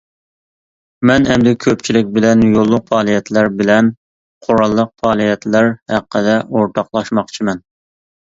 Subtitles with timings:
[1.09, 3.91] مەن ئەمدى كۆپچىلىك بىلەن يوللۇق پائالىيەتلەر بىلەن
[4.47, 7.63] قوراللىق پائالىيەتلەر ھەققىدە ئورتاقلاشماقچىمەن.